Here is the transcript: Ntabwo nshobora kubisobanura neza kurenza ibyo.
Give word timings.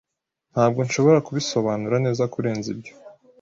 Ntabwo 0.53 0.79
nshobora 0.87 1.23
kubisobanura 1.27 1.95
neza 2.05 2.23
kurenza 2.33 2.67
ibyo. 2.75 2.93